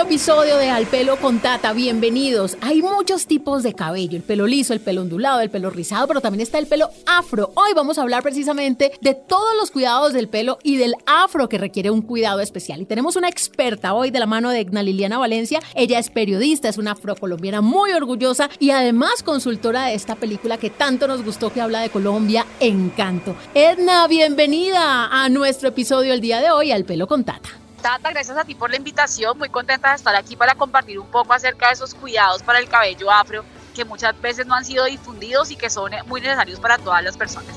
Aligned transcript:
episodio 0.00 0.56
de 0.56 0.70
Al 0.70 0.86
Pelo 0.86 1.16
con 1.16 1.38
Tata. 1.38 1.72
Bienvenidos. 1.72 2.56
Hay 2.60 2.82
muchos 2.82 3.26
tipos 3.26 3.62
de 3.62 3.74
cabello: 3.74 4.16
el 4.16 4.22
pelo 4.22 4.46
liso, 4.46 4.72
el 4.72 4.80
pelo 4.80 5.02
ondulado, 5.02 5.40
el 5.40 5.50
pelo 5.50 5.70
rizado, 5.70 6.06
pero 6.06 6.20
también 6.20 6.40
está 6.40 6.58
el 6.58 6.66
pelo 6.66 6.90
afro. 7.06 7.52
Hoy 7.54 7.72
vamos 7.74 7.98
a 7.98 8.02
hablar 8.02 8.22
precisamente 8.22 8.92
de 9.00 9.14
todos 9.14 9.56
los 9.58 9.70
cuidados 9.70 10.12
del 10.12 10.28
pelo 10.28 10.58
y 10.62 10.76
del 10.76 10.94
afro 11.06 11.48
que 11.48 11.58
requiere 11.58 11.90
un 11.90 12.02
cuidado 12.02 12.40
especial. 12.40 12.80
Y 12.80 12.86
tenemos 12.86 13.16
una 13.16 13.28
experta 13.28 13.94
hoy 13.94 14.10
de 14.10 14.18
la 14.18 14.26
mano 14.26 14.50
de 14.50 14.60
Egna 14.60 14.82
Liliana 14.82 15.18
Valencia. 15.18 15.60
Ella 15.74 15.98
es 15.98 16.10
periodista, 16.10 16.68
es 16.68 16.78
una 16.78 16.92
afrocolombiana 16.92 17.60
muy 17.60 17.92
orgullosa 17.92 18.50
y 18.58 18.70
además 18.70 19.22
consultora 19.22 19.86
de 19.86 19.94
esta 19.94 20.16
película 20.16 20.58
que 20.58 20.70
tanto 20.70 21.06
nos 21.08 21.24
gustó 21.24 21.52
que 21.52 21.60
habla 21.60 21.80
de 21.80 21.90
Colombia, 21.90 22.46
Encanto. 22.60 23.34
Edna, 23.54 24.06
bienvenida 24.08 25.06
a 25.06 25.28
nuestro 25.28 25.68
episodio 25.68 26.12
el 26.12 26.20
día 26.20 26.40
de 26.40 26.50
hoy, 26.50 26.72
Al 26.72 26.84
Pelo 26.84 27.06
con 27.06 27.24
Tata. 27.24 27.63
Tata, 27.84 28.12
gracias 28.12 28.38
a 28.38 28.44
ti 28.44 28.54
por 28.54 28.70
la 28.70 28.76
invitación. 28.76 29.36
Muy 29.36 29.50
contenta 29.50 29.90
de 29.90 29.96
estar 29.96 30.16
aquí 30.16 30.36
para 30.36 30.54
compartir 30.54 30.98
un 30.98 31.06
poco 31.06 31.34
acerca 31.34 31.66
de 31.66 31.74
esos 31.74 31.92
cuidados 31.94 32.42
para 32.42 32.58
el 32.58 32.66
cabello 32.66 33.10
afro 33.10 33.44
que 33.74 33.84
muchas 33.84 34.18
veces 34.22 34.46
no 34.46 34.54
han 34.54 34.64
sido 34.64 34.86
difundidos 34.86 35.50
y 35.50 35.56
que 35.56 35.68
son 35.68 35.92
muy 36.06 36.22
necesarios 36.22 36.58
para 36.60 36.78
todas 36.78 37.04
las 37.04 37.14
personas. 37.18 37.54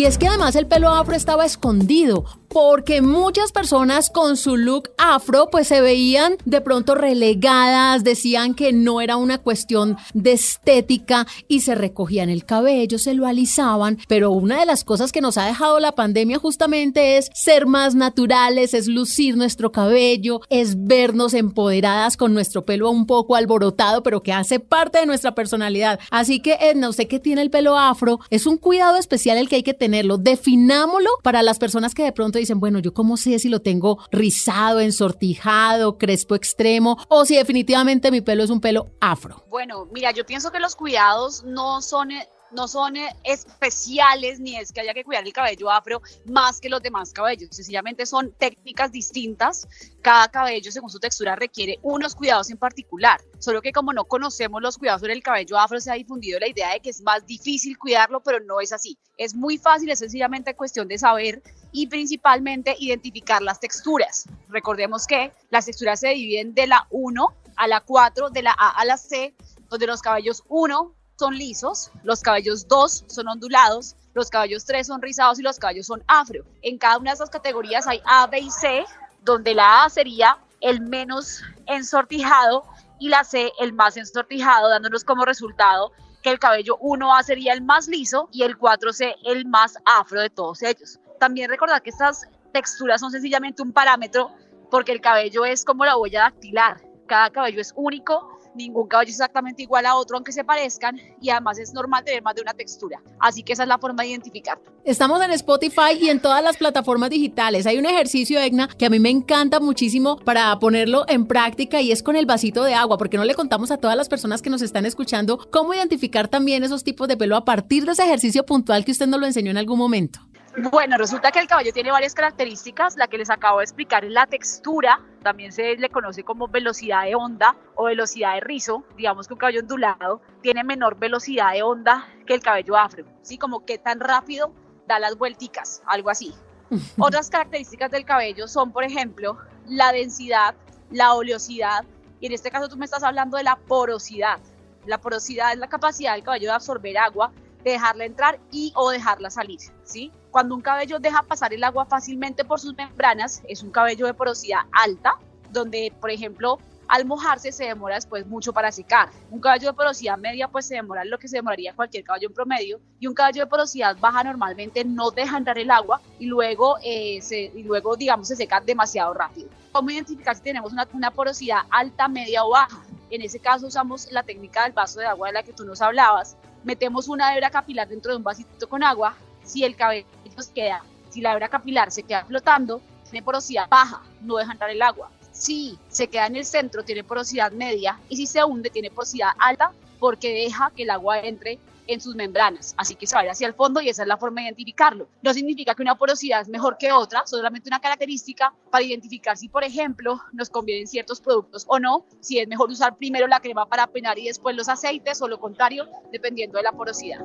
Y 0.00 0.06
es 0.06 0.16
que 0.16 0.28
además 0.28 0.56
el 0.56 0.66
pelo 0.66 0.88
afro 0.88 1.14
estaba 1.14 1.44
escondido, 1.44 2.24
porque 2.50 3.00
muchas 3.00 3.52
personas 3.52 4.10
con 4.10 4.36
su 4.36 4.56
look 4.56 4.90
afro 4.98 5.48
pues 5.50 5.68
se 5.68 5.80
veían 5.80 6.36
de 6.44 6.60
pronto 6.60 6.96
relegadas, 6.96 8.02
decían 8.02 8.54
que 8.54 8.72
no 8.72 9.00
era 9.00 9.16
una 9.16 9.38
cuestión 9.38 9.96
de 10.14 10.32
estética 10.32 11.26
y 11.46 11.60
se 11.60 11.76
recogían 11.76 12.28
el 12.28 12.44
cabello, 12.44 12.98
se 12.98 13.14
lo 13.14 13.26
alisaban, 13.26 13.98
pero 14.08 14.32
una 14.32 14.58
de 14.58 14.66
las 14.66 14.82
cosas 14.82 15.12
que 15.12 15.20
nos 15.20 15.38
ha 15.38 15.46
dejado 15.46 15.78
la 15.78 15.92
pandemia 15.92 16.38
justamente 16.38 17.18
es 17.18 17.30
ser 17.32 17.66
más 17.66 17.94
naturales, 17.94 18.74
es 18.74 18.88
lucir 18.88 19.36
nuestro 19.36 19.70
cabello, 19.70 20.40
es 20.50 20.84
vernos 20.84 21.34
empoderadas 21.34 22.16
con 22.16 22.34
nuestro 22.34 22.64
pelo 22.64 22.90
un 22.90 23.06
poco 23.06 23.36
alborotado, 23.36 24.02
pero 24.02 24.24
que 24.24 24.32
hace 24.32 24.58
parte 24.58 24.98
de 24.98 25.06
nuestra 25.06 25.36
personalidad. 25.36 26.00
Así 26.10 26.40
que 26.40 26.58
Edna, 26.60 26.88
usted 26.88 27.06
que 27.06 27.20
tiene 27.20 27.42
el 27.42 27.50
pelo 27.50 27.78
afro, 27.78 28.18
es 28.28 28.46
un 28.46 28.56
cuidado 28.56 28.96
especial 28.96 29.38
el 29.38 29.48
que 29.48 29.56
hay 29.56 29.62
que 29.62 29.74
tenerlo. 29.74 30.18
Definámoslo 30.18 31.10
para 31.22 31.44
las 31.44 31.60
personas 31.60 31.94
que 31.94 32.02
de 32.02 32.12
pronto 32.12 32.39
dicen, 32.40 32.60
bueno, 32.60 32.78
yo 32.78 32.92
cómo 32.92 33.16
sé 33.16 33.38
si 33.38 33.48
lo 33.48 33.60
tengo 33.60 33.98
rizado, 34.10 34.80
ensortijado, 34.80 35.98
crespo 35.98 36.34
extremo 36.34 36.96
o 37.08 37.24
si 37.24 37.36
definitivamente 37.36 38.10
mi 38.10 38.20
pelo 38.20 38.42
es 38.42 38.50
un 38.50 38.60
pelo 38.60 38.90
afro. 39.00 39.44
Bueno, 39.48 39.86
mira, 39.92 40.10
yo 40.10 40.26
pienso 40.26 40.50
que 40.50 40.60
los 40.60 40.76
cuidados 40.76 41.44
no 41.44 41.82
son 41.82 42.10
no 42.52 42.68
son 42.68 42.94
especiales 43.24 44.40
ni 44.40 44.56
es 44.56 44.72
que 44.72 44.80
haya 44.80 44.94
que 44.94 45.04
cuidar 45.04 45.24
el 45.24 45.32
cabello 45.32 45.70
afro 45.70 46.02
más 46.24 46.60
que 46.60 46.68
los 46.68 46.82
demás 46.82 47.12
cabellos, 47.12 47.50
sencillamente 47.52 48.06
son 48.06 48.32
técnicas 48.32 48.92
distintas. 48.92 49.66
Cada 50.02 50.28
cabello 50.30 50.72
según 50.72 50.90
su 50.90 50.98
textura 50.98 51.36
requiere 51.36 51.78
unos 51.82 52.14
cuidados 52.14 52.50
en 52.50 52.56
particular, 52.56 53.20
solo 53.38 53.62
que 53.62 53.72
como 53.72 53.92
no 53.92 54.04
conocemos 54.04 54.62
los 54.62 54.78
cuidados 54.78 55.00
sobre 55.00 55.14
el 55.14 55.22
cabello 55.22 55.58
afro 55.58 55.80
se 55.80 55.90
ha 55.90 55.94
difundido 55.94 56.38
la 56.38 56.48
idea 56.48 56.72
de 56.72 56.80
que 56.80 56.90
es 56.90 57.02
más 57.02 57.26
difícil 57.26 57.78
cuidarlo, 57.78 58.20
pero 58.20 58.40
no 58.40 58.60
es 58.60 58.72
así. 58.72 58.98
Es 59.16 59.34
muy 59.34 59.58
fácil, 59.58 59.90
es 59.90 59.98
sencillamente 59.98 60.54
cuestión 60.54 60.88
de 60.88 60.98
saber 60.98 61.42
y 61.72 61.86
principalmente 61.86 62.74
identificar 62.78 63.42
las 63.42 63.60
texturas. 63.60 64.24
Recordemos 64.48 65.06
que 65.06 65.32
las 65.50 65.66
texturas 65.66 66.00
se 66.00 66.08
dividen 66.08 66.54
de 66.54 66.66
la 66.66 66.86
1 66.90 67.34
a 67.56 67.68
la 67.68 67.80
4, 67.80 68.30
de 68.30 68.42
la 68.42 68.54
A 68.58 68.70
a 68.70 68.84
la 68.84 68.96
C, 68.96 69.34
donde 69.68 69.86
los 69.86 70.02
cabellos 70.02 70.42
1 70.48 70.94
son 71.20 71.36
lisos, 71.36 71.92
los 72.02 72.22
cabellos 72.22 72.66
2 72.66 73.04
son 73.06 73.28
ondulados, 73.28 73.94
los 74.14 74.30
cabellos 74.30 74.64
3 74.64 74.86
son 74.86 75.02
rizados 75.02 75.38
y 75.38 75.42
los 75.42 75.58
cabellos 75.58 75.86
son 75.86 76.02
afro. 76.08 76.44
En 76.62 76.78
cada 76.78 76.96
una 76.96 77.10
de 77.10 77.16
esas 77.16 77.30
categorías 77.30 77.86
hay 77.86 78.00
A, 78.06 78.26
B 78.26 78.40
y 78.40 78.50
C, 78.50 78.84
donde 79.22 79.54
la 79.54 79.84
A 79.84 79.90
sería 79.90 80.38
el 80.60 80.80
menos 80.80 81.42
ensortijado 81.66 82.64
y 82.98 83.10
la 83.10 83.22
C 83.22 83.52
el 83.60 83.74
más 83.74 83.98
ensortijado, 83.98 84.70
dándonos 84.70 85.04
como 85.04 85.26
resultado 85.26 85.92
que 86.22 86.30
el 86.30 86.38
cabello 86.38 86.78
1A 86.78 87.22
sería 87.22 87.52
el 87.52 87.62
más 87.62 87.86
liso 87.86 88.28
y 88.32 88.42
el 88.42 88.58
4C 88.58 89.14
el 89.26 89.46
más 89.46 89.76
afro 89.84 90.22
de 90.22 90.30
todos 90.30 90.62
ellos. 90.62 90.98
También 91.18 91.50
recordar 91.50 91.82
que 91.82 91.90
estas 91.90 92.26
texturas 92.52 93.00
son 93.00 93.10
sencillamente 93.10 93.62
un 93.62 93.72
parámetro 93.72 94.30
porque 94.70 94.92
el 94.92 95.02
cabello 95.02 95.44
es 95.44 95.66
como 95.66 95.84
la 95.84 95.98
huella 95.98 96.22
dactilar. 96.22 96.80
Cada 97.06 97.28
cabello 97.30 97.60
es 97.60 97.72
único 97.76 98.39
ningún 98.54 98.86
cabello 98.88 99.10
es 99.10 99.16
exactamente 99.16 99.62
igual 99.62 99.86
a 99.86 99.94
otro, 99.94 100.16
aunque 100.16 100.32
se 100.32 100.44
parezcan, 100.44 100.98
y 101.20 101.30
además 101.30 101.58
es 101.58 101.72
normal 101.72 102.04
tener 102.04 102.22
más 102.22 102.34
de 102.34 102.42
una 102.42 102.54
textura. 102.54 103.02
Así 103.18 103.42
que 103.42 103.52
esa 103.52 103.62
es 103.62 103.68
la 103.68 103.78
forma 103.78 104.02
de 104.02 104.10
identificar. 104.10 104.60
Estamos 104.84 105.22
en 105.22 105.30
Spotify 105.32 105.98
y 106.00 106.08
en 106.08 106.20
todas 106.20 106.42
las 106.42 106.56
plataformas 106.56 107.10
digitales. 107.10 107.66
Hay 107.66 107.78
un 107.78 107.86
ejercicio, 107.86 108.40
Egna, 108.40 108.68
que 108.68 108.86
a 108.86 108.90
mí 108.90 108.98
me 108.98 109.10
encanta 109.10 109.60
muchísimo 109.60 110.16
para 110.16 110.58
ponerlo 110.58 111.04
en 111.08 111.26
práctica 111.26 111.80
y 111.80 111.92
es 111.92 112.02
con 112.02 112.16
el 112.16 112.26
vasito 112.26 112.64
de 112.64 112.74
agua, 112.74 112.98
porque 112.98 113.16
no 113.16 113.24
le 113.24 113.34
contamos 113.34 113.70
a 113.70 113.76
todas 113.76 113.96
las 113.96 114.08
personas 114.08 114.42
que 114.42 114.50
nos 114.50 114.62
están 114.62 114.86
escuchando 114.86 115.38
cómo 115.50 115.74
identificar 115.74 116.28
también 116.28 116.64
esos 116.64 116.84
tipos 116.84 117.08
de 117.08 117.16
pelo 117.16 117.36
a 117.36 117.44
partir 117.44 117.84
de 117.84 117.92
ese 117.92 118.04
ejercicio 118.04 118.44
puntual 118.46 118.84
que 118.84 118.92
usted 118.92 119.06
nos 119.06 119.20
lo 119.20 119.26
enseñó 119.26 119.50
en 119.50 119.58
algún 119.58 119.78
momento. 119.78 120.20
Bueno, 120.56 120.96
resulta 120.96 121.30
que 121.30 121.38
el 121.38 121.46
cabello 121.46 121.72
tiene 121.72 121.92
varias 121.92 122.14
características. 122.14 122.96
La 122.96 123.06
que 123.06 123.18
les 123.18 123.30
acabo 123.30 123.58
de 123.58 123.64
explicar 123.64 124.04
es 124.04 124.10
la 124.10 124.26
textura. 124.26 125.00
También 125.22 125.52
se 125.52 125.76
le 125.76 125.88
conoce 125.90 126.24
como 126.24 126.48
velocidad 126.48 127.04
de 127.04 127.14
onda 127.14 127.56
o 127.76 127.84
velocidad 127.84 128.34
de 128.34 128.40
rizo. 128.40 128.84
Digamos 128.96 129.28
que 129.28 129.34
un 129.34 129.38
cabello 129.38 129.60
ondulado 129.60 130.20
tiene 130.42 130.64
menor 130.64 130.98
velocidad 130.98 131.52
de 131.52 131.62
onda 131.62 132.08
que 132.26 132.34
el 132.34 132.40
cabello 132.40 132.76
afro. 132.76 133.04
¿sí? 133.22 133.38
Como 133.38 133.64
que 133.64 133.78
tan 133.78 134.00
rápido 134.00 134.52
da 134.88 134.98
las 134.98 135.16
vuelticas, 135.16 135.82
algo 135.86 136.10
así. 136.10 136.34
Otras 136.98 137.30
características 137.30 137.90
del 137.92 138.04
cabello 138.04 138.48
son, 138.48 138.72
por 138.72 138.82
ejemplo, 138.82 139.38
la 139.66 139.92
densidad, 139.92 140.56
la 140.90 141.14
oleosidad. 141.14 141.84
Y 142.18 142.26
en 142.26 142.32
este 142.32 142.50
caso 142.50 142.68
tú 142.68 142.76
me 142.76 142.84
estás 142.86 143.04
hablando 143.04 143.36
de 143.36 143.44
la 143.44 143.56
porosidad. 143.56 144.40
La 144.84 144.98
porosidad 144.98 145.52
es 145.52 145.58
la 145.58 145.68
capacidad 145.68 146.14
del 146.14 146.24
cabello 146.24 146.48
de 146.48 146.54
absorber 146.54 146.98
agua 146.98 147.30
de 147.62 147.72
dejarla 147.72 148.04
entrar 148.04 148.40
y 148.50 148.72
o 148.74 148.90
dejarla 148.90 149.30
salir, 149.30 149.60
¿sí? 149.84 150.10
Cuando 150.30 150.54
un 150.54 150.60
cabello 150.60 150.98
deja 150.98 151.22
pasar 151.22 151.52
el 151.52 151.64
agua 151.64 151.86
fácilmente 151.86 152.44
por 152.44 152.60
sus 152.60 152.76
membranas, 152.76 153.42
es 153.48 153.62
un 153.62 153.70
cabello 153.70 154.06
de 154.06 154.14
porosidad 154.14 154.60
alta, 154.72 155.14
donde, 155.50 155.92
por 156.00 156.10
ejemplo, 156.10 156.58
al 156.90 157.04
mojarse 157.04 157.52
se 157.52 157.64
demora 157.64 157.94
después 157.94 158.26
mucho 158.26 158.52
para 158.52 158.72
secar. 158.72 159.10
Un 159.30 159.40
cabello 159.40 159.68
de 159.68 159.74
porosidad 159.74 160.18
media 160.18 160.48
pues 160.48 160.66
se 160.66 160.74
demora 160.74 161.04
lo 161.04 161.18
que 161.18 161.28
se 161.28 161.36
demoraría 161.36 161.74
cualquier 161.74 162.02
cabello 162.02 162.28
en 162.28 162.34
promedio 162.34 162.80
y 162.98 163.06
un 163.06 163.14
cabello 163.14 163.44
de 163.44 163.46
porosidad 163.46 163.96
baja 163.98 164.24
normalmente 164.24 164.84
no 164.84 165.12
deja 165.12 165.38
entrar 165.38 165.56
el 165.58 165.70
agua 165.70 166.00
y 166.18 166.26
luego, 166.26 166.78
eh, 166.82 167.20
se, 167.22 167.42
y 167.54 167.62
luego 167.62 167.94
digamos 167.94 168.26
se 168.26 168.34
seca 168.34 168.60
demasiado 168.60 169.14
rápido. 169.14 169.48
¿Cómo 169.70 169.90
identificar 169.90 170.34
si 170.34 170.42
tenemos 170.42 170.72
una, 170.72 170.88
una 170.92 171.12
porosidad 171.12 171.60
alta, 171.70 172.08
media 172.08 172.44
o 172.44 172.50
baja? 172.50 172.82
En 173.08 173.22
ese 173.22 173.38
caso 173.38 173.68
usamos 173.68 174.10
la 174.10 174.24
técnica 174.24 174.64
del 174.64 174.72
vaso 174.72 174.98
de 174.98 175.06
agua 175.06 175.28
de 175.28 175.34
la 175.34 175.42
que 175.44 175.52
tú 175.52 175.64
nos 175.64 175.80
hablabas, 175.80 176.36
metemos 176.64 177.08
una 177.08 177.34
hebra 177.34 177.50
capilar 177.50 177.88
dentro 177.88 178.10
de 178.10 178.18
un 178.18 178.24
vasito 178.24 178.68
con 178.68 178.82
agua, 178.82 179.14
si 179.50 179.64
el 179.64 179.74
cabello 179.74 180.06
se 180.38 180.52
queda, 180.52 180.84
si 181.08 181.20
la 181.20 181.32
hebra 181.32 181.48
capilar 181.48 181.90
se 181.90 182.04
queda 182.04 182.24
flotando, 182.24 182.80
tiene 183.04 183.24
porosidad 183.24 183.68
baja, 183.68 184.02
no 184.22 184.36
deja 184.36 184.52
entrar 184.52 184.70
el 184.70 184.80
agua. 184.80 185.10
Si 185.32 185.76
se 185.88 186.08
queda 186.08 186.26
en 186.26 186.36
el 186.36 186.44
centro, 186.44 186.84
tiene 186.84 187.02
porosidad 187.02 187.50
media 187.50 187.98
y 188.08 188.16
si 188.16 188.26
se 188.26 188.44
hunde, 188.44 188.70
tiene 188.70 188.90
porosidad 188.90 189.30
alta 189.38 189.72
porque 189.98 190.32
deja 190.32 190.70
que 190.74 190.84
el 190.84 190.90
agua 190.90 191.18
entre 191.20 191.58
en 191.88 192.00
sus 192.00 192.14
membranas. 192.14 192.74
Así 192.76 192.94
que 192.94 193.06
se 193.06 193.16
va 193.16 193.22
a 193.22 193.24
ir 193.24 193.30
hacia 193.30 193.48
el 193.48 193.54
fondo 193.54 193.80
y 193.80 193.88
esa 193.88 194.02
es 194.02 194.08
la 194.08 194.16
forma 194.16 194.40
de 194.40 194.46
identificarlo. 194.46 195.08
No 195.22 195.34
significa 195.34 195.74
que 195.74 195.82
una 195.82 195.96
porosidad 195.96 196.40
es 196.40 196.48
mejor 196.48 196.78
que 196.78 196.92
otra, 196.92 197.26
solamente 197.26 197.68
una 197.68 197.80
característica 197.80 198.54
para 198.70 198.84
identificar 198.84 199.36
si, 199.36 199.48
por 199.48 199.64
ejemplo, 199.64 200.20
nos 200.32 200.50
convienen 200.50 200.86
ciertos 200.86 201.20
productos 201.20 201.64
o 201.66 201.80
no, 201.80 202.06
si 202.20 202.38
es 202.38 202.46
mejor 202.46 202.70
usar 202.70 202.96
primero 202.96 203.26
la 203.26 203.40
crema 203.40 203.66
para 203.66 203.88
peinar 203.88 204.18
y 204.20 204.26
después 204.26 204.54
los 204.54 204.68
aceites 204.68 205.20
o 205.20 205.26
lo 205.26 205.40
contrario, 205.40 205.88
dependiendo 206.12 206.58
de 206.58 206.62
la 206.62 206.72
porosidad. 206.72 207.20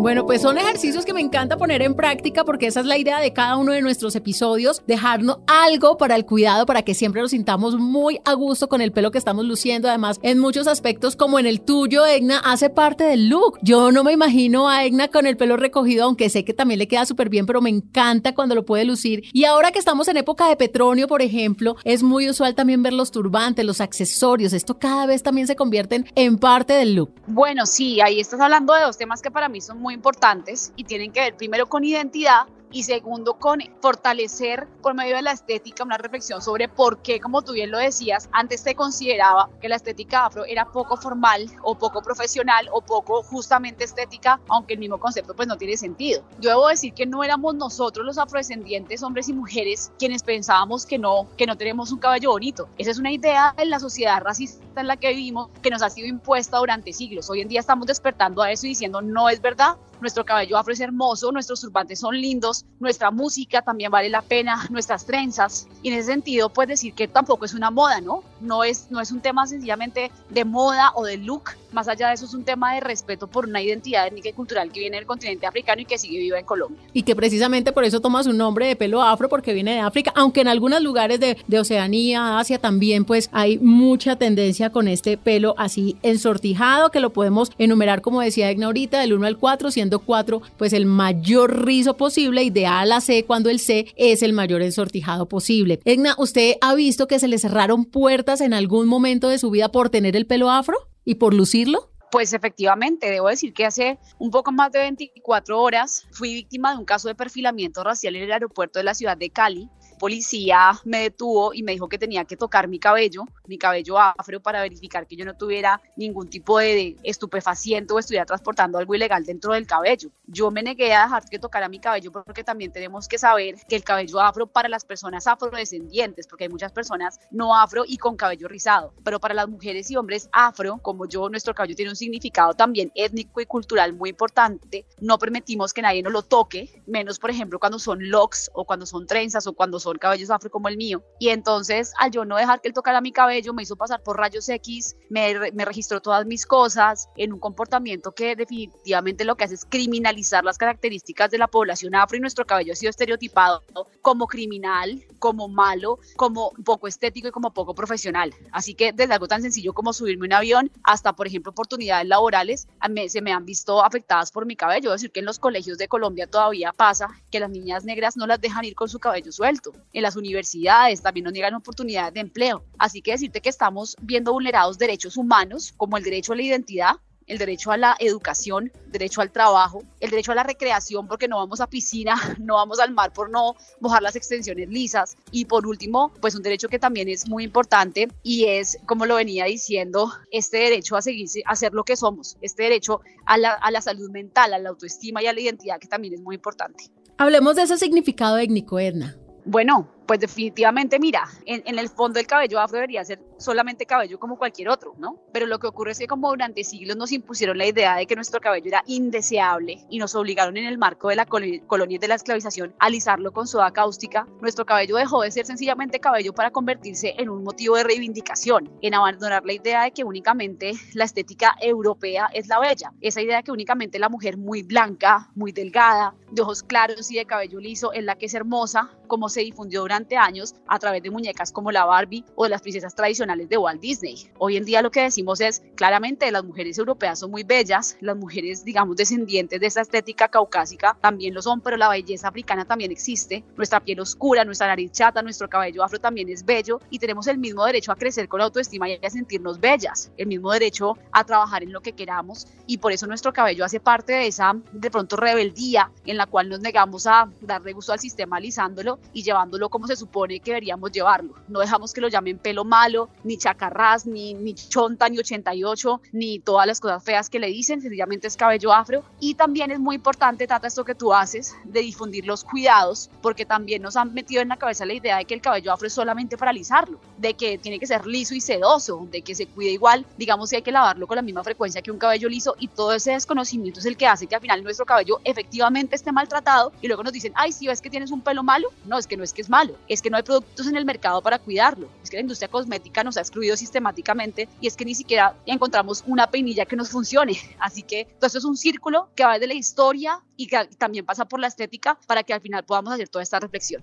Bueno, 0.00 0.24
pues 0.24 0.40
son 0.40 0.56
ejercicios 0.56 1.04
que 1.04 1.12
me 1.12 1.20
encanta 1.20 1.58
poner 1.58 1.82
en 1.82 1.94
práctica 1.94 2.42
porque 2.42 2.68
esa 2.68 2.80
es 2.80 2.86
la 2.86 2.96
idea 2.96 3.20
de 3.20 3.34
cada 3.34 3.58
uno 3.58 3.72
de 3.72 3.82
nuestros 3.82 4.16
episodios, 4.16 4.80
dejarnos 4.86 5.40
algo 5.46 5.98
para 5.98 6.16
el 6.16 6.24
cuidado, 6.24 6.64
para 6.64 6.80
que 6.80 6.94
siempre 6.94 7.20
nos 7.20 7.32
sintamos 7.32 7.76
muy 7.76 8.18
a 8.24 8.32
gusto 8.32 8.70
con 8.70 8.80
el 8.80 8.92
pelo 8.92 9.10
que 9.10 9.18
estamos 9.18 9.44
luciendo. 9.44 9.88
Además, 9.88 10.18
en 10.22 10.38
muchos 10.38 10.66
aspectos, 10.68 11.16
como 11.16 11.38
en 11.38 11.44
el 11.44 11.60
tuyo, 11.60 12.06
Egna, 12.06 12.38
hace 12.38 12.70
parte 12.70 13.04
del 13.04 13.28
look. 13.28 13.58
Yo 13.60 13.92
no 13.92 14.02
me 14.02 14.12
imagino 14.12 14.70
a 14.70 14.86
Egna 14.86 15.08
con 15.08 15.26
el 15.26 15.36
pelo 15.36 15.58
recogido, 15.58 16.06
aunque 16.06 16.30
sé 16.30 16.46
que 16.46 16.54
también 16.54 16.78
le 16.78 16.88
queda 16.88 17.04
súper 17.04 17.28
bien, 17.28 17.44
pero 17.44 17.60
me 17.60 17.68
encanta 17.68 18.34
cuando 18.34 18.54
lo 18.54 18.64
puede 18.64 18.86
lucir. 18.86 19.24
Y 19.34 19.44
ahora 19.44 19.70
que 19.70 19.78
estamos 19.78 20.08
en 20.08 20.16
época 20.16 20.48
de 20.48 20.56
petróleo, 20.56 21.08
por 21.08 21.20
ejemplo, 21.20 21.76
es 21.84 22.02
muy 22.02 22.26
usual 22.30 22.54
también 22.54 22.82
ver 22.82 22.94
los 22.94 23.10
turbantes, 23.10 23.66
los 23.66 23.82
accesorios. 23.82 24.54
Esto 24.54 24.78
cada 24.78 25.04
vez 25.04 25.22
también 25.22 25.46
se 25.46 25.56
convierten 25.56 26.06
en 26.14 26.38
parte 26.38 26.72
del 26.72 26.94
look. 26.94 27.12
Bueno, 27.26 27.66
sí, 27.66 28.00
ahí 28.00 28.18
estás 28.18 28.40
hablando 28.40 28.72
de 28.72 28.80
dos 28.80 28.96
temas 28.96 29.20
que 29.20 29.30
para 29.30 29.50
mí 29.50 29.60
son 29.60 29.78
muy 29.78 29.89
importantes 29.92 30.72
y 30.76 30.84
tienen 30.84 31.12
que 31.12 31.20
ver 31.20 31.36
primero 31.36 31.66
con 31.66 31.84
identidad 31.84 32.46
y 32.72 32.84
segundo 32.84 33.34
con 33.34 33.60
fortalecer 33.80 34.66
por 34.82 34.94
medio 34.94 35.16
de 35.16 35.22
la 35.22 35.32
estética 35.32 35.84
una 35.84 35.98
reflexión 35.98 36.42
sobre 36.42 36.68
por 36.68 36.98
qué, 36.98 37.20
como 37.20 37.42
tú 37.42 37.52
bien 37.52 37.70
lo 37.70 37.78
decías, 37.78 38.28
antes 38.32 38.60
se 38.60 38.74
consideraba 38.74 39.50
que 39.60 39.68
la 39.68 39.76
estética 39.76 40.26
afro 40.26 40.44
era 40.44 40.66
poco 40.66 40.96
formal 40.96 41.46
o 41.62 41.76
poco 41.76 42.02
profesional 42.02 42.68
o 42.72 42.80
poco 42.80 43.22
justamente 43.22 43.84
estética, 43.84 44.40
aunque 44.48 44.74
el 44.74 44.80
mismo 44.80 44.98
concepto 44.98 45.34
pues 45.34 45.48
no 45.48 45.56
tiene 45.56 45.76
sentido. 45.76 46.22
Yo 46.40 46.50
debo 46.50 46.68
decir 46.68 46.94
que 46.94 47.06
no 47.06 47.24
éramos 47.24 47.54
nosotros 47.54 48.06
los 48.06 48.18
afrodescendientes, 48.18 49.02
hombres 49.02 49.28
y 49.28 49.32
mujeres, 49.32 49.92
quienes 49.98 50.22
pensábamos 50.22 50.86
que 50.86 50.98
no, 50.98 51.26
que 51.36 51.46
no 51.46 51.56
tenemos 51.56 51.92
un 51.92 51.98
cabello 51.98 52.30
bonito. 52.30 52.68
Esa 52.78 52.90
es 52.90 52.98
una 52.98 53.12
idea 53.12 53.54
en 53.58 53.70
la 53.70 53.80
sociedad 53.80 54.20
racista 54.22 54.80
en 54.80 54.86
la 54.86 54.96
que 54.96 55.10
vivimos 55.10 55.48
que 55.62 55.70
nos 55.70 55.82
ha 55.82 55.90
sido 55.90 56.06
impuesta 56.06 56.58
durante 56.58 56.92
siglos. 56.92 57.28
Hoy 57.30 57.40
en 57.40 57.48
día 57.48 57.60
estamos 57.60 57.86
despertando 57.86 58.42
a 58.42 58.50
eso 58.50 58.66
y 58.66 58.70
diciendo 58.70 59.02
no 59.02 59.28
es 59.28 59.40
verdad, 59.40 59.76
nuestro 60.00 60.24
cabello 60.24 60.56
afro 60.56 60.72
es 60.72 60.80
hermoso, 60.80 61.30
nuestros 61.32 61.60
turbantes 61.60 62.00
son 62.00 62.18
lindos, 62.18 62.59
nuestra 62.78 63.10
música 63.10 63.62
también 63.62 63.90
vale 63.90 64.08
la 64.08 64.22
pena, 64.22 64.66
nuestras 64.70 65.04
trenzas. 65.06 65.68
Y 65.82 65.88
en 65.88 65.94
ese 65.94 66.12
sentido, 66.12 66.48
pues 66.50 66.68
decir 66.68 66.94
que 66.94 67.08
tampoco 67.08 67.44
es 67.44 67.54
una 67.54 67.70
moda, 67.70 68.00
¿no? 68.00 68.22
No 68.40 68.64
es, 68.64 68.86
no 68.90 69.00
es 69.00 69.12
un 69.12 69.20
tema 69.20 69.46
sencillamente 69.46 70.10
de 70.28 70.44
moda 70.44 70.92
o 70.94 71.04
de 71.04 71.16
look, 71.16 71.50
más 71.72 71.88
allá 71.88 72.08
de 72.08 72.14
eso 72.14 72.24
es 72.24 72.34
un 72.34 72.44
tema 72.44 72.74
de 72.74 72.80
respeto 72.80 73.26
por 73.26 73.46
una 73.46 73.62
identidad 73.62 74.06
étnica 74.06 74.28
y 74.28 74.32
cultural 74.32 74.72
que 74.72 74.80
viene 74.80 74.96
del 74.96 75.06
continente 75.06 75.46
africano 75.46 75.82
y 75.82 75.84
que 75.84 75.98
sigue 75.98 76.18
viva 76.18 76.38
en 76.38 76.44
Colombia. 76.44 76.82
Y 76.92 77.02
que 77.02 77.14
precisamente 77.14 77.72
por 77.72 77.84
eso 77.84 78.00
toma 78.00 78.22
su 78.24 78.32
nombre 78.32 78.66
de 78.66 78.76
pelo 78.76 79.02
afro, 79.02 79.28
porque 79.28 79.52
viene 79.52 79.74
de 79.74 79.80
África, 79.80 80.12
aunque 80.16 80.40
en 80.40 80.48
algunos 80.48 80.82
lugares 80.82 81.20
de, 81.20 81.36
de 81.46 81.60
Oceanía, 81.60 82.38
Asia 82.38 82.58
también, 82.58 83.04
pues 83.04 83.28
hay 83.32 83.58
mucha 83.58 84.16
tendencia 84.16 84.70
con 84.70 84.88
este 84.88 85.16
pelo 85.16 85.54
así 85.58 85.96
ensortijado, 86.02 86.90
que 86.90 87.00
lo 87.00 87.12
podemos 87.12 87.52
enumerar, 87.58 88.00
como 88.00 88.20
decía 88.20 88.50
Egna 88.50 88.66
ahorita, 88.66 89.00
del 89.00 89.12
1 89.12 89.26
al 89.26 89.38
4, 89.38 89.70
siendo 89.70 90.00
4 90.00 90.42
pues 90.56 90.72
el 90.72 90.86
mayor 90.86 91.64
rizo 91.64 91.96
posible 91.96 92.42
y 92.42 92.50
de 92.50 92.66
A 92.66 92.80
a 92.80 92.86
la 92.86 93.00
C 93.00 93.24
cuando 93.24 93.50
el 93.50 93.60
C 93.60 93.86
es 93.96 94.22
el 94.22 94.32
mayor 94.32 94.62
ensortijado 94.62 95.26
posible. 95.26 95.80
Egna, 95.84 96.14
¿usted 96.18 96.54
ha 96.60 96.74
visto 96.74 97.06
que 97.06 97.18
se 97.18 97.28
le 97.28 97.38
cerraron 97.38 97.84
puertas 97.84 98.29
en 98.40 98.54
algún 98.54 98.86
momento 98.86 99.28
de 99.28 99.38
su 99.38 99.50
vida 99.50 99.72
por 99.72 99.90
tener 99.90 100.14
el 100.14 100.26
pelo 100.26 100.50
afro 100.50 100.76
y 101.04 101.16
por 101.16 101.34
lucirlo? 101.34 101.90
Pues 102.12 102.32
efectivamente, 102.32 103.10
debo 103.10 103.28
decir 103.28 103.52
que 103.52 103.66
hace 103.66 103.98
un 104.18 104.30
poco 104.30 104.52
más 104.52 104.70
de 104.72 104.80
24 104.80 105.60
horas 105.60 106.06
fui 106.12 106.34
víctima 106.34 106.72
de 106.72 106.78
un 106.78 106.84
caso 106.84 107.08
de 107.08 107.14
perfilamiento 107.14 107.82
racial 107.82 108.16
en 108.16 108.24
el 108.24 108.32
aeropuerto 108.32 108.78
de 108.78 108.84
la 108.84 108.94
ciudad 108.94 109.16
de 109.16 109.30
Cali 109.30 109.68
policía 110.00 110.72
me 110.84 111.02
detuvo 111.02 111.52
y 111.52 111.62
me 111.62 111.72
dijo 111.72 111.86
que 111.86 111.98
tenía 111.98 112.24
que 112.24 112.34
tocar 112.34 112.68
mi 112.68 112.78
cabello, 112.78 113.24
mi 113.46 113.58
cabello 113.58 113.98
afro, 113.98 114.40
para 114.40 114.62
verificar 114.62 115.06
que 115.06 115.14
yo 115.14 115.26
no 115.26 115.36
tuviera 115.36 115.78
ningún 115.94 116.28
tipo 116.30 116.58
de 116.58 116.96
estupefaciente 117.02 117.92
o 117.92 117.98
estuviera 117.98 118.24
transportando 118.24 118.78
algo 118.78 118.94
ilegal 118.94 119.24
dentro 119.26 119.52
del 119.52 119.66
cabello. 119.66 120.08
Yo 120.26 120.50
me 120.50 120.62
negué 120.62 120.94
a 120.94 121.02
dejar 121.04 121.24
que 121.28 121.38
tocara 121.38 121.68
mi 121.68 121.80
cabello 121.80 122.10
porque 122.12 122.42
también 122.42 122.72
tenemos 122.72 123.08
que 123.08 123.18
saber 123.18 123.56
que 123.68 123.76
el 123.76 123.84
cabello 123.84 124.20
afro 124.20 124.46
para 124.46 124.70
las 124.70 124.86
personas 124.86 125.26
afrodescendientes, 125.26 126.26
porque 126.26 126.44
hay 126.44 126.50
muchas 126.50 126.72
personas 126.72 127.20
no 127.30 127.54
afro 127.54 127.84
y 127.86 127.98
con 127.98 128.16
cabello 128.16 128.48
rizado, 128.48 128.94
pero 129.04 129.20
para 129.20 129.34
las 129.34 129.48
mujeres 129.48 129.90
y 129.90 129.96
hombres 129.96 130.30
afro, 130.32 130.78
como 130.78 131.06
yo, 131.06 131.28
nuestro 131.28 131.54
cabello 131.54 131.76
tiene 131.76 131.90
un 131.90 131.96
significado 131.96 132.54
también 132.54 132.90
étnico 132.94 133.42
y 133.42 133.44
cultural 133.44 133.92
muy 133.92 134.10
importante. 134.10 134.86
No 134.98 135.18
permitimos 135.18 135.74
que 135.74 135.82
nadie 135.82 136.02
nos 136.02 136.14
lo 136.14 136.22
toque, 136.22 136.82
menos 136.86 137.18
por 137.18 137.30
ejemplo 137.30 137.58
cuando 137.58 137.78
son 137.78 138.08
locks 138.08 138.50
o 138.54 138.64
cuando 138.64 138.86
son 138.86 139.06
trenzas 139.06 139.46
o 139.46 139.52
cuando 139.52 139.78
son 139.78 139.89
el 139.92 139.98
cabello 139.98 140.32
afro 140.32 140.50
como 140.50 140.68
el 140.68 140.76
mío. 140.76 141.02
Y 141.18 141.28
entonces, 141.28 141.92
al 141.98 142.10
yo 142.10 142.24
no 142.24 142.36
dejar 142.36 142.60
que 142.60 142.68
él 142.68 142.74
tocara 142.74 143.00
mi 143.00 143.12
cabello, 143.12 143.52
me 143.52 143.62
hizo 143.62 143.76
pasar 143.76 144.02
por 144.02 144.16
rayos 144.16 144.48
X, 144.48 144.96
me 145.08 145.64
registró 145.64 146.00
todas 146.00 146.26
mis 146.26 146.46
cosas 146.46 147.08
en 147.16 147.32
un 147.32 147.40
comportamiento 147.40 148.12
que 148.12 148.36
definitivamente 148.36 149.24
lo 149.24 149.36
que 149.36 149.44
hace 149.44 149.54
es 149.54 149.64
criminalizar 149.64 150.44
las 150.44 150.58
características 150.58 151.30
de 151.30 151.38
la 151.38 151.48
población 151.48 151.94
afro 151.94 152.16
y 152.16 152.20
nuestro 152.20 152.46
cabello 152.46 152.72
ha 152.72 152.76
sido 152.76 152.90
estereotipado 152.90 153.62
como 154.02 154.26
criminal, 154.26 155.04
como 155.18 155.48
malo, 155.48 155.98
como 156.16 156.52
poco 156.64 156.88
estético 156.88 157.28
y 157.28 157.30
como 157.30 157.52
poco 157.52 157.74
profesional. 157.74 158.34
Así 158.52 158.74
que 158.74 158.92
desde 158.92 159.14
algo 159.14 159.28
tan 159.28 159.42
sencillo 159.42 159.72
como 159.72 159.92
subirme 159.92 160.26
un 160.26 160.32
avión 160.32 160.70
hasta, 160.84 161.12
por 161.14 161.26
ejemplo, 161.26 161.50
oportunidades 161.50 162.06
laborales, 162.06 162.68
se 163.08 163.22
me 163.22 163.32
han 163.32 163.44
visto 163.44 163.84
afectadas 163.84 164.30
por 164.30 164.46
mi 164.46 164.56
cabello. 164.56 164.90
Es 164.90 165.00
decir, 165.00 165.12
que 165.12 165.20
en 165.20 165.26
los 165.26 165.38
colegios 165.38 165.78
de 165.78 165.88
Colombia 165.88 166.26
todavía 166.26 166.72
pasa 166.72 167.08
que 167.30 167.40
las 167.40 167.50
niñas 167.50 167.84
negras 167.84 168.16
no 168.16 168.26
las 168.26 168.40
dejan 168.40 168.64
ir 168.64 168.74
con 168.74 168.88
su 168.88 168.98
cabello 168.98 169.32
suelto 169.32 169.72
en 169.92 170.02
las 170.02 170.16
universidades, 170.16 171.02
también 171.02 171.24
nos 171.24 171.32
niegan 171.32 171.54
oportunidades 171.54 172.14
de 172.14 172.20
empleo. 172.20 172.64
Así 172.78 173.02
que 173.02 173.12
decirte 173.12 173.40
que 173.40 173.48
estamos 173.48 173.96
viendo 174.00 174.32
vulnerados 174.32 174.78
derechos 174.78 175.16
humanos 175.16 175.72
como 175.76 175.96
el 175.96 176.04
derecho 176.04 176.32
a 176.32 176.36
la 176.36 176.42
identidad, 176.42 176.96
el 177.30 177.38
derecho 177.38 177.70
a 177.70 177.76
la 177.76 177.96
educación, 178.00 178.72
derecho 178.88 179.20
al 179.20 179.30
trabajo, 179.30 179.82
el 180.00 180.10
derecho 180.10 180.32
a 180.32 180.34
la 180.34 180.42
recreación 180.42 181.06
porque 181.06 181.28
no 181.28 181.36
vamos 181.36 181.60
a 181.60 181.68
piscina, 181.68 182.16
no 182.38 182.54
vamos 182.54 182.80
al 182.80 182.92
mar 182.92 183.12
por 183.12 183.30
no 183.30 183.54
mojar 183.80 184.02
las 184.02 184.16
extensiones 184.16 184.68
lisas 184.68 185.16
y 185.30 185.44
por 185.44 185.66
último, 185.66 186.12
pues 186.20 186.34
un 186.34 186.42
derecho 186.42 186.68
que 186.68 186.78
también 186.78 187.08
es 187.08 187.28
muy 187.28 187.44
importante 187.44 188.08
y 188.22 188.46
es, 188.46 188.78
como 188.86 189.06
lo 189.06 189.14
venía 189.14 189.44
diciendo, 189.44 190.12
este 190.32 190.58
derecho 190.58 190.96
a 190.96 191.02
seguirse, 191.02 191.42
a 191.46 191.54
ser 191.54 191.72
lo 191.72 191.84
que 191.84 191.96
somos, 191.96 192.36
este 192.40 192.64
derecho 192.64 193.00
a 193.26 193.38
la, 193.38 193.52
a 193.52 193.70
la 193.70 193.80
salud 193.80 194.10
mental, 194.10 194.52
a 194.52 194.58
la 194.58 194.70
autoestima 194.70 195.22
y 195.22 195.26
a 195.26 195.32
la 195.32 195.40
identidad 195.40 195.78
que 195.78 195.86
también 195.86 196.14
es 196.14 196.20
muy 196.20 196.34
importante. 196.34 196.90
Hablemos 197.16 197.54
de 197.54 197.62
ese 197.62 197.78
significado 197.78 198.38
étnico, 198.38 198.80
Edna. 198.80 199.16
Bueno, 199.44 199.88
pues 200.06 200.20
definitivamente, 200.20 200.98
mira, 200.98 201.28
en, 201.46 201.78
el 201.78 201.88
fondo 201.88 202.18
el 202.18 202.26
cabello 202.26 202.60
afro 202.60 202.76
debería 202.76 203.04
ser 203.04 203.20
solamente 203.38 203.86
cabello 203.86 204.18
como 204.18 204.36
cualquier 204.36 204.68
otro, 204.68 204.94
¿no? 204.98 205.20
Pero 205.32 205.46
lo 205.46 205.58
que 205.58 205.66
ocurre 205.66 205.92
es 205.92 205.98
que 205.98 206.06
como 206.06 206.30
durante 206.30 206.64
siglos 206.64 206.96
nos 206.96 207.12
impusieron 207.12 207.56
la 207.56 207.66
idea 207.66 207.96
de 207.96 208.06
que 208.06 208.16
nuestro 208.16 208.40
cabello 208.40 208.66
era 208.66 208.82
indeseable 208.86 209.84
y 209.88 209.98
nos 209.98 210.14
obligaron 210.14 210.56
en 210.56 210.64
el 210.64 210.78
marco 210.78 211.08
de 211.08 211.16
la 211.16 211.26
colonia 211.26 211.98
de 211.98 212.08
la 212.08 212.16
esclavización 212.16 212.74
a 212.78 212.86
alisarlo 212.86 213.32
con 213.32 213.46
soda 213.46 213.72
cáustica, 213.72 214.26
nuestro 214.40 214.66
cabello 214.66 214.96
dejó 214.96 215.22
de 215.22 215.30
ser 215.30 215.46
sencillamente 215.46 216.00
cabello 216.00 216.32
para 216.32 216.50
convertirse 216.50 217.14
en 217.18 217.30
un 217.30 217.44
motivo 217.44 217.76
de 217.76 217.84
reivindicación, 217.84 218.70
en 218.82 218.94
abandonar 218.94 219.44
la 219.44 219.52
idea 219.52 219.84
de 219.84 219.92
que 219.92 220.04
únicamente 220.04 220.72
la 220.94 221.04
estética 221.04 221.56
europea 221.60 222.28
es 222.32 222.48
la 222.48 222.58
bella, 222.58 222.92
esa 223.00 223.22
idea 223.22 223.38
de 223.38 223.42
que 223.44 223.52
únicamente 223.52 223.98
la 223.98 224.08
mujer 224.08 224.36
muy 224.36 224.62
blanca, 224.62 225.30
muy 225.34 225.52
delgada, 225.52 226.14
de 226.30 226.42
ojos 226.42 226.62
claros 226.62 227.10
y 227.10 227.16
de 227.16 227.26
cabello 227.26 227.58
liso 227.58 227.92
es 227.92 228.04
la 228.04 228.16
que 228.16 228.26
es 228.26 228.34
hermosa, 228.34 228.90
como 229.06 229.28
se 229.28 229.40
difundió 229.40 229.82
durante 229.90 230.16
años 230.16 230.54
a 230.68 230.78
través 230.78 231.02
de 231.02 231.10
muñecas 231.10 231.50
como 231.50 231.72
la 231.72 231.84
Barbie 231.84 232.24
o 232.36 232.44
de 232.44 232.50
las 232.50 232.62
princesas 232.62 232.94
tradicionales 232.94 233.48
de 233.48 233.56
Walt 233.56 233.80
Disney. 233.80 234.30
Hoy 234.38 234.56
en 234.56 234.64
día 234.64 234.82
lo 234.82 234.92
que 234.92 235.02
decimos 235.02 235.40
es 235.40 235.64
claramente 235.74 236.30
las 236.30 236.44
mujeres 236.44 236.78
europeas 236.78 237.18
son 237.18 237.32
muy 237.32 237.42
bellas, 237.42 237.96
las 238.00 238.16
mujeres 238.16 238.64
digamos 238.64 238.94
descendientes 238.94 239.58
de 239.58 239.66
esa 239.66 239.80
estética 239.80 240.28
caucásica 240.28 240.96
también 241.00 241.34
lo 241.34 241.42
son, 241.42 241.60
pero 241.60 241.76
la 241.76 241.88
belleza 241.88 242.28
africana 242.28 242.64
también 242.64 242.92
existe. 242.92 243.42
Nuestra 243.56 243.80
piel 243.80 243.98
oscura, 243.98 244.44
nuestra 244.44 244.68
nariz 244.68 244.92
chata, 244.92 245.22
nuestro 245.22 245.48
cabello 245.48 245.82
afro 245.82 245.98
también 245.98 246.28
es 246.28 246.44
bello 246.44 246.80
y 246.88 247.00
tenemos 247.00 247.26
el 247.26 247.38
mismo 247.38 247.66
derecho 247.66 247.90
a 247.90 247.96
crecer 247.96 248.28
con 248.28 248.40
autoestima 248.40 248.88
y 248.88 248.94
a 249.04 249.10
sentirnos 249.10 249.58
bellas, 249.58 250.12
el 250.16 250.28
mismo 250.28 250.52
derecho 250.52 250.96
a 251.10 251.24
trabajar 251.24 251.64
en 251.64 251.72
lo 251.72 251.80
que 251.80 251.94
queramos 251.94 252.46
y 252.68 252.78
por 252.78 252.92
eso 252.92 253.08
nuestro 253.08 253.32
cabello 253.32 253.64
hace 253.64 253.80
parte 253.80 254.12
de 254.12 254.28
esa 254.28 254.54
de 254.70 254.90
pronto 254.92 255.16
rebeldía 255.16 255.90
en 256.06 256.16
la 256.16 256.26
cual 256.26 256.48
nos 256.48 256.60
negamos 256.60 257.08
a 257.08 257.28
darle 257.40 257.72
gusto 257.72 257.92
al 257.92 257.98
sistema 257.98 258.36
alisándolo 258.36 259.00
y 259.12 259.24
llevándolo 259.24 259.68
como 259.68 259.79
se 259.86 259.96
supone 259.96 260.40
que 260.40 260.50
deberíamos 260.50 260.90
llevarlo. 260.92 261.34
No 261.48 261.60
dejamos 261.60 261.92
que 261.92 262.00
lo 262.00 262.08
llamen 262.08 262.38
pelo 262.38 262.64
malo, 262.64 263.08
ni 263.24 263.36
chacarrás, 263.36 264.06
ni, 264.06 264.34
ni 264.34 264.54
chonta, 264.54 265.08
ni 265.08 265.18
88, 265.18 266.00
ni 266.12 266.38
todas 266.38 266.66
las 266.66 266.80
cosas 266.80 267.02
feas 267.02 267.28
que 267.30 267.38
le 267.38 267.48
dicen, 267.48 267.80
sencillamente 267.80 268.26
es 268.26 268.36
cabello 268.36 268.72
afro. 268.72 269.02
Y 269.18 269.34
también 269.34 269.70
es 269.70 269.78
muy 269.78 269.96
importante, 269.96 270.46
Tata, 270.46 270.66
esto 270.66 270.84
que 270.84 270.94
tú 270.94 271.12
haces, 271.12 271.54
de 271.64 271.80
difundir 271.80 272.26
los 272.26 272.44
cuidados, 272.44 273.10
porque 273.22 273.44
también 273.44 273.82
nos 273.82 273.96
han 273.96 274.12
metido 274.14 274.42
en 274.42 274.48
la 274.48 274.56
cabeza 274.56 274.86
la 274.86 274.94
idea 274.94 275.18
de 275.18 275.24
que 275.24 275.34
el 275.34 275.40
cabello 275.40 275.72
afro 275.72 275.86
es 275.86 275.92
solamente 275.92 276.36
para 276.36 276.50
alisarlo, 276.50 277.00
de 277.18 277.34
que 277.34 277.58
tiene 277.58 277.78
que 277.78 277.86
ser 277.86 278.06
liso 278.06 278.34
y 278.34 278.40
sedoso, 278.40 279.06
de 279.10 279.22
que 279.22 279.34
se 279.34 279.46
cuide 279.46 279.70
igual, 279.70 280.06
digamos 280.16 280.50
que 280.50 280.56
hay 280.56 280.62
que 280.62 280.72
lavarlo 280.72 281.06
con 281.06 281.16
la 281.16 281.22
misma 281.22 281.44
frecuencia 281.44 281.82
que 281.82 281.90
un 281.90 281.98
cabello 281.98 282.28
liso 282.28 282.54
y 282.58 282.68
todo 282.68 282.94
ese 282.94 283.12
desconocimiento 283.12 283.80
es 283.80 283.86
el 283.86 283.96
que 283.96 284.06
hace 284.06 284.26
que 284.26 284.34
al 284.34 284.40
final 284.40 284.62
nuestro 284.62 284.86
cabello 284.86 285.20
efectivamente 285.24 285.96
esté 285.96 286.12
maltratado 286.12 286.72
y 286.80 286.88
luego 286.88 287.02
nos 287.02 287.12
dicen, 287.12 287.32
ay, 287.36 287.52
si 287.52 287.66
ves 287.66 287.80
que 287.80 287.90
tienes 287.90 288.10
un 288.10 288.20
pelo 288.20 288.42
malo, 288.42 288.68
no, 288.86 288.98
es 288.98 289.06
que 289.06 289.16
no 289.16 289.24
es 289.24 289.32
que 289.32 289.42
es 289.42 289.50
malo, 289.50 289.69
es 289.88 290.02
que 290.02 290.10
no 290.10 290.16
hay 290.16 290.22
productos 290.22 290.66
en 290.66 290.76
el 290.76 290.84
mercado 290.84 291.22
para 291.22 291.38
cuidarlo, 291.38 291.88
es 292.02 292.10
que 292.10 292.16
la 292.16 292.22
industria 292.22 292.48
cosmética 292.48 293.04
nos 293.04 293.16
ha 293.16 293.20
excluido 293.20 293.56
sistemáticamente 293.56 294.48
y 294.60 294.66
es 294.66 294.76
que 294.76 294.84
ni 294.84 294.94
siquiera 294.94 295.34
encontramos 295.46 296.04
una 296.06 296.30
peinilla 296.30 296.66
que 296.66 296.76
nos 296.76 296.90
funcione. 296.90 297.36
Así 297.58 297.82
que 297.82 298.06
todo 298.18 298.26
esto 298.26 298.38
es 298.38 298.44
un 298.44 298.56
círculo 298.56 299.08
que 299.14 299.24
va 299.24 299.34
desde 299.34 299.48
la 299.48 299.54
historia 299.54 300.20
y 300.36 300.46
que 300.46 300.66
también 300.78 301.04
pasa 301.04 301.26
por 301.26 301.40
la 301.40 301.46
estética 301.46 301.98
para 302.06 302.22
que 302.22 302.32
al 302.32 302.40
final 302.40 302.64
podamos 302.64 302.92
hacer 302.92 303.08
toda 303.08 303.22
esta 303.22 303.40
reflexión. 303.40 303.82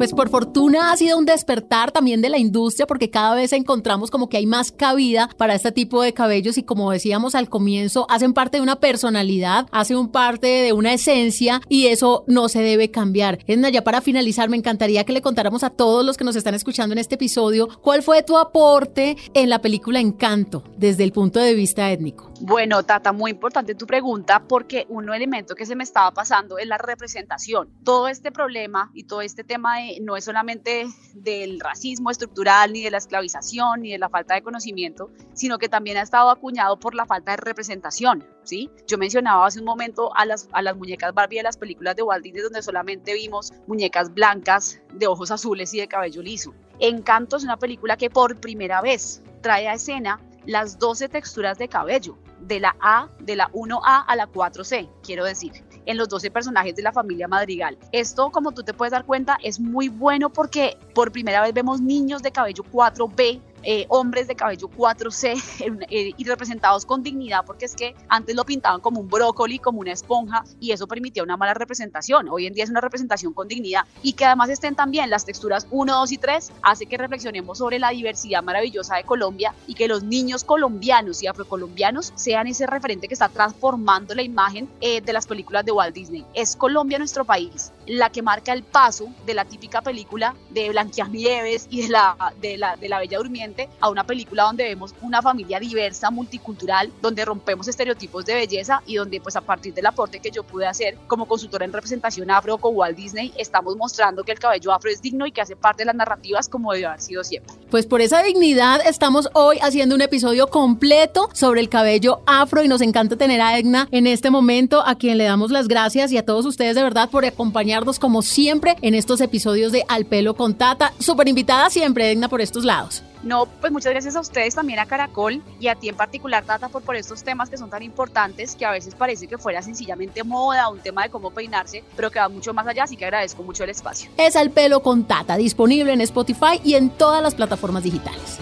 Pues 0.00 0.14
por 0.14 0.30
fortuna 0.30 0.92
ha 0.92 0.96
sido 0.96 1.18
un 1.18 1.26
despertar 1.26 1.92
también 1.92 2.22
de 2.22 2.30
la 2.30 2.38
industria 2.38 2.86
porque 2.86 3.10
cada 3.10 3.34
vez 3.34 3.52
encontramos 3.52 4.10
como 4.10 4.30
que 4.30 4.38
hay 4.38 4.46
más 4.46 4.72
cabida 4.72 5.28
para 5.36 5.54
este 5.54 5.72
tipo 5.72 6.00
de 6.00 6.14
cabellos 6.14 6.56
y 6.56 6.62
como 6.62 6.90
decíamos 6.90 7.34
al 7.34 7.50
comienzo, 7.50 8.06
hacen 8.08 8.32
parte 8.32 8.56
de 8.56 8.62
una 8.62 8.76
personalidad, 8.76 9.66
hacen 9.72 10.08
parte 10.08 10.46
de 10.46 10.72
una 10.72 10.94
esencia 10.94 11.60
y 11.68 11.88
eso 11.88 12.24
no 12.26 12.48
se 12.48 12.62
debe 12.62 12.90
cambiar. 12.90 13.40
Edna, 13.46 13.68
ya 13.68 13.84
para 13.84 14.00
finalizar, 14.00 14.48
me 14.48 14.56
encantaría 14.56 15.04
que 15.04 15.12
le 15.12 15.20
contáramos 15.20 15.64
a 15.64 15.68
todos 15.68 16.02
los 16.02 16.16
que 16.16 16.24
nos 16.24 16.34
están 16.34 16.54
escuchando 16.54 16.94
en 16.94 16.98
este 16.98 17.16
episodio 17.16 17.68
cuál 17.82 18.02
fue 18.02 18.22
tu 18.22 18.38
aporte 18.38 19.18
en 19.34 19.50
la 19.50 19.60
película 19.60 20.00
Encanto 20.00 20.64
desde 20.78 21.04
el 21.04 21.12
punto 21.12 21.40
de 21.40 21.52
vista 21.52 21.92
étnico. 21.92 22.32
Bueno, 22.40 22.82
Tata, 22.84 23.12
muy 23.12 23.32
importante 23.32 23.74
tu 23.74 23.86
pregunta 23.86 24.44
porque 24.48 24.86
un 24.88 25.12
elemento 25.12 25.54
que 25.54 25.66
se 25.66 25.76
me 25.76 25.84
estaba 25.84 26.10
pasando 26.12 26.56
es 26.56 26.66
la 26.66 26.78
representación. 26.78 27.68
Todo 27.84 28.08
este 28.08 28.32
problema 28.32 28.90
y 28.94 29.04
todo 29.04 29.20
este 29.20 29.44
tema 29.44 29.76
de 29.76 29.89
no 30.00 30.16
es 30.16 30.24
solamente 30.24 30.86
del 31.14 31.60
racismo 31.60 32.10
estructural, 32.10 32.72
ni 32.72 32.82
de 32.82 32.90
la 32.90 32.98
esclavización, 32.98 33.82
ni 33.82 33.92
de 33.92 33.98
la 33.98 34.08
falta 34.08 34.34
de 34.34 34.42
conocimiento, 34.42 35.10
sino 35.34 35.58
que 35.58 35.68
también 35.68 35.96
ha 35.96 36.02
estado 36.02 36.30
acuñado 36.30 36.78
por 36.78 36.94
la 36.94 37.06
falta 37.06 37.32
de 37.32 37.38
representación. 37.38 38.26
¿sí? 38.44 38.70
Yo 38.86 38.98
mencionaba 38.98 39.46
hace 39.46 39.58
un 39.58 39.64
momento 39.64 40.14
a 40.16 40.26
las, 40.26 40.48
a 40.52 40.62
las 40.62 40.76
muñecas 40.76 41.14
Barbie 41.14 41.38
de 41.38 41.44
las 41.44 41.56
películas 41.56 41.96
de 41.96 42.02
Walt 42.02 42.22
Disney, 42.22 42.42
donde 42.42 42.62
solamente 42.62 43.14
vimos 43.14 43.52
muñecas 43.66 44.12
blancas, 44.12 44.80
de 44.92 45.06
ojos 45.06 45.30
azules 45.30 45.72
y 45.74 45.80
de 45.80 45.88
cabello 45.88 46.22
liso. 46.22 46.54
Encanto 46.78 47.36
es 47.36 47.44
una 47.44 47.58
película 47.58 47.96
que 47.96 48.10
por 48.10 48.40
primera 48.40 48.80
vez 48.80 49.22
trae 49.40 49.68
a 49.68 49.74
escena 49.74 50.20
las 50.46 50.78
12 50.78 51.08
texturas 51.08 51.58
de 51.58 51.68
cabello, 51.68 52.18
de 52.40 52.60
la 52.60 52.76
A, 52.80 53.08
de 53.20 53.36
la 53.36 53.50
1A 53.52 54.04
a 54.06 54.16
la 54.16 54.26
4C, 54.26 54.88
quiero 55.02 55.24
decir 55.24 55.69
en 55.86 55.96
los 55.96 56.08
12 56.08 56.30
personajes 56.30 56.74
de 56.76 56.82
la 56.82 56.92
familia 56.92 57.28
Madrigal. 57.28 57.78
Esto, 57.92 58.30
como 58.30 58.52
tú 58.52 58.62
te 58.62 58.74
puedes 58.74 58.92
dar 58.92 59.04
cuenta, 59.04 59.38
es 59.42 59.60
muy 59.60 59.88
bueno 59.88 60.30
porque 60.30 60.76
por 60.94 61.12
primera 61.12 61.42
vez 61.42 61.52
vemos 61.52 61.80
niños 61.80 62.22
de 62.22 62.32
cabello 62.32 62.64
4B 62.72 63.40
eh, 63.62 63.86
hombres 63.88 64.26
de 64.28 64.34
cabello 64.34 64.68
4C 64.68 65.86
eh, 65.90 66.12
y 66.16 66.24
representados 66.24 66.86
con 66.86 67.02
dignidad, 67.02 67.44
porque 67.44 67.66
es 67.66 67.74
que 67.74 67.94
antes 68.08 68.34
lo 68.34 68.44
pintaban 68.44 68.80
como 68.80 69.00
un 69.00 69.08
brócoli, 69.08 69.58
como 69.58 69.80
una 69.80 69.92
esponja, 69.92 70.44
y 70.60 70.72
eso 70.72 70.86
permitía 70.86 71.22
una 71.22 71.36
mala 71.36 71.54
representación. 71.54 72.28
Hoy 72.28 72.46
en 72.46 72.54
día 72.54 72.64
es 72.64 72.70
una 72.70 72.80
representación 72.80 73.32
con 73.32 73.48
dignidad 73.48 73.84
y 74.02 74.14
que 74.14 74.24
además 74.24 74.50
estén 74.50 74.74
también 74.74 75.10
las 75.10 75.24
texturas 75.24 75.66
1, 75.70 75.92
2 75.92 76.12
y 76.12 76.18
3, 76.18 76.52
hace 76.62 76.86
que 76.86 76.96
reflexionemos 76.96 77.58
sobre 77.58 77.78
la 77.78 77.90
diversidad 77.90 78.42
maravillosa 78.42 78.96
de 78.96 79.04
Colombia 79.04 79.54
y 79.66 79.74
que 79.74 79.88
los 79.88 80.02
niños 80.02 80.44
colombianos 80.44 81.22
y 81.22 81.26
afrocolombianos 81.26 82.12
sean 82.14 82.46
ese 82.46 82.66
referente 82.66 83.08
que 83.08 83.14
está 83.14 83.28
transformando 83.28 84.14
la 84.14 84.22
imagen 84.22 84.68
eh, 84.80 85.00
de 85.00 85.12
las 85.12 85.26
películas 85.26 85.64
de 85.64 85.72
Walt 85.72 85.94
Disney. 85.94 86.24
Es 86.34 86.56
Colombia 86.56 86.98
nuestro 86.98 87.24
país, 87.24 87.72
la 87.86 88.10
que 88.10 88.22
marca 88.22 88.52
el 88.52 88.62
paso 88.62 89.08
de 89.26 89.34
la 89.34 89.44
típica 89.44 89.82
película 89.82 90.34
de 90.50 90.70
Blanquianieves 90.70 91.66
y 91.70 91.82
de 91.82 91.88
la, 91.88 92.34
de 92.40 92.56
la, 92.56 92.76
de 92.76 92.88
la 92.88 92.98
Bella 92.98 93.18
Durmiente 93.18 93.49
a 93.80 93.88
una 93.88 94.04
película 94.04 94.44
donde 94.44 94.64
vemos 94.64 94.94
una 95.02 95.22
familia 95.22 95.58
diversa, 95.58 96.10
multicultural, 96.10 96.92
donde 97.00 97.24
rompemos 97.24 97.68
estereotipos 97.68 98.24
de 98.24 98.34
belleza 98.34 98.82
y 98.86 98.96
donde 98.96 99.20
pues 99.20 99.36
a 99.36 99.40
partir 99.40 99.74
del 99.74 99.86
aporte 99.86 100.20
que 100.20 100.30
yo 100.30 100.42
pude 100.42 100.66
hacer 100.66 100.96
como 101.06 101.26
consultora 101.26 101.64
en 101.64 101.72
representación 101.72 102.30
afro 102.30 102.58
con 102.58 102.76
Walt 102.76 102.96
Disney, 102.96 103.32
estamos 103.36 103.76
mostrando 103.76 104.24
que 104.24 104.32
el 104.32 104.38
cabello 104.38 104.72
afro 104.72 104.90
es 104.90 105.02
digno 105.02 105.26
y 105.26 105.32
que 105.32 105.40
hace 105.40 105.56
parte 105.56 105.82
de 105.82 105.86
las 105.86 105.94
narrativas 105.94 106.48
como 106.48 106.72
debe 106.72 106.86
haber 106.86 107.00
sido 107.00 107.24
siempre. 107.24 107.54
Pues 107.70 107.86
por 107.86 108.00
esa 108.00 108.22
dignidad 108.22 108.80
estamos 108.86 109.28
hoy 109.32 109.58
haciendo 109.62 109.94
un 109.94 110.00
episodio 110.00 110.48
completo 110.48 111.28
sobre 111.32 111.60
el 111.60 111.68
cabello 111.68 112.20
afro 112.26 112.62
y 112.62 112.68
nos 112.68 112.80
encanta 112.80 113.16
tener 113.16 113.40
a 113.40 113.58
Edna 113.58 113.88
en 113.90 114.06
este 114.06 114.30
momento, 114.30 114.82
a 114.86 114.96
quien 114.96 115.18
le 115.18 115.24
damos 115.24 115.50
las 115.50 115.68
gracias 115.68 116.12
y 116.12 116.18
a 116.18 116.24
todos 116.24 116.46
ustedes 116.46 116.74
de 116.74 116.82
verdad 116.82 117.10
por 117.10 117.24
acompañarnos 117.24 117.98
como 117.98 118.22
siempre 118.22 118.76
en 118.82 118.94
estos 118.94 119.20
episodios 119.20 119.72
de 119.72 119.84
Al 119.88 120.06
Pelo 120.06 120.34
con 120.34 120.54
Tata. 120.54 120.92
Súper 120.98 121.28
invitada 121.28 121.70
siempre, 121.70 122.10
Edna, 122.10 122.28
por 122.28 122.40
estos 122.40 122.64
lados. 122.64 123.02
No, 123.22 123.46
pues 123.46 123.72
muchas 123.72 123.92
gracias 123.92 124.16
a 124.16 124.20
ustedes 124.20 124.54
también 124.54 124.78
a 124.78 124.86
Caracol 124.86 125.42
y 125.58 125.68
a 125.68 125.74
ti 125.74 125.88
en 125.88 125.96
particular, 125.96 126.44
Tata, 126.44 126.68
por, 126.68 126.82
por 126.82 126.96
estos 126.96 127.22
temas 127.22 127.50
que 127.50 127.56
son 127.56 127.70
tan 127.70 127.82
importantes 127.82 128.54
que 128.54 128.64
a 128.64 128.70
veces 128.70 128.94
parece 128.94 129.26
que 129.26 129.38
fuera 129.38 129.62
sencillamente 129.62 130.24
moda, 130.24 130.68
un 130.68 130.80
tema 130.80 131.02
de 131.02 131.10
cómo 131.10 131.30
peinarse, 131.30 131.84
pero 131.96 132.10
que 132.10 132.18
va 132.18 132.28
mucho 132.28 132.54
más 132.54 132.66
allá, 132.66 132.84
así 132.84 132.96
que 132.96 133.04
agradezco 133.04 133.42
mucho 133.42 133.64
el 133.64 133.70
espacio. 133.70 134.10
Es 134.16 134.36
al 134.36 134.50
pelo 134.50 134.82
con 134.82 135.04
Tata, 135.04 135.36
disponible 135.36 135.92
en 135.92 136.00
Spotify 136.00 136.60
y 136.64 136.74
en 136.74 136.90
todas 136.90 137.22
las 137.22 137.34
plataformas 137.34 137.82
digitales. 137.82 138.38